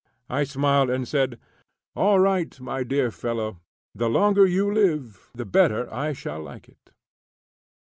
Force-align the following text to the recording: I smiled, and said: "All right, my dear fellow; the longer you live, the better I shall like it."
I 0.31 0.45
smiled, 0.45 0.89
and 0.89 1.07
said: 1.07 1.39
"All 1.95 2.19
right, 2.19 2.59
my 2.59 2.81
dear 2.83 3.11
fellow; 3.11 3.59
the 3.93 4.09
longer 4.09 4.47
you 4.47 4.73
live, 4.73 5.29
the 5.35 5.45
better 5.45 5.87
I 5.93 6.11
shall 6.13 6.41
like 6.41 6.67
it." 6.67 6.89